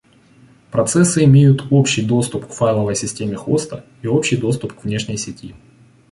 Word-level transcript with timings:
Процессы 0.71 1.23
имеют 1.25 1.65
общий 1.69 2.01
доступ 2.03 2.47
к 2.47 2.53
файловой 2.53 2.95
системе 2.95 3.35
хоста 3.35 3.85
и 4.01 4.07
общий 4.07 4.35
доступ 4.35 4.73
к 4.79 4.83
внешней 4.83 5.17
сети 5.17 5.53